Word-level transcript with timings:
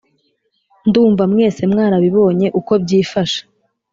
Ndumva 0.87 1.23
mwese 1.31 1.61
mwarabibonye 1.71 2.47
uko 2.59 2.73
byifashe 2.83 3.39